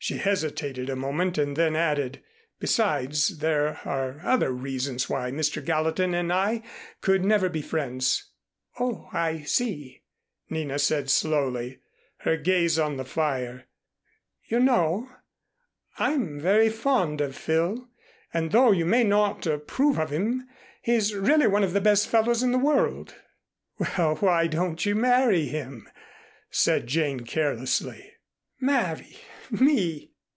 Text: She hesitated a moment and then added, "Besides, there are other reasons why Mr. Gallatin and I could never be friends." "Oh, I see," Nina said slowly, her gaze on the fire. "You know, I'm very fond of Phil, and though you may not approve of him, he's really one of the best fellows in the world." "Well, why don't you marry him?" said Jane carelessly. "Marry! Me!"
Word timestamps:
She 0.00 0.18
hesitated 0.18 0.88
a 0.88 0.96
moment 0.96 1.36
and 1.36 1.54
then 1.54 1.76
added, 1.76 2.22
"Besides, 2.60 3.40
there 3.40 3.78
are 3.84 4.22
other 4.24 4.50
reasons 4.50 5.10
why 5.10 5.30
Mr. 5.30 5.62
Gallatin 5.62 6.14
and 6.14 6.32
I 6.32 6.62
could 7.02 7.22
never 7.22 7.50
be 7.50 7.60
friends." 7.60 8.30
"Oh, 8.80 9.10
I 9.12 9.42
see," 9.42 10.04
Nina 10.48 10.78
said 10.78 11.10
slowly, 11.10 11.80
her 12.18 12.38
gaze 12.38 12.78
on 12.78 12.96
the 12.96 13.04
fire. 13.04 13.66
"You 14.46 14.60
know, 14.60 15.10
I'm 15.98 16.40
very 16.40 16.70
fond 16.70 17.20
of 17.20 17.36
Phil, 17.36 17.90
and 18.32 18.50
though 18.52 18.70
you 18.72 18.86
may 18.86 19.04
not 19.04 19.46
approve 19.46 19.98
of 19.98 20.08
him, 20.08 20.48
he's 20.80 21.12
really 21.14 21.48
one 21.48 21.64
of 21.64 21.74
the 21.74 21.82
best 21.82 22.08
fellows 22.08 22.42
in 22.42 22.52
the 22.52 22.56
world." 22.58 23.14
"Well, 23.78 24.14
why 24.16 24.46
don't 24.46 24.86
you 24.86 24.94
marry 24.94 25.46
him?" 25.48 25.86
said 26.50 26.86
Jane 26.86 27.20
carelessly. 27.20 28.14
"Marry! 28.58 29.18
Me!" 29.50 30.12